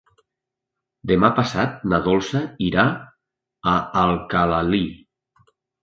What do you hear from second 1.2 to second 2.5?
passat na Dolça